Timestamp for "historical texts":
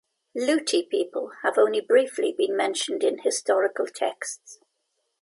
3.19-4.57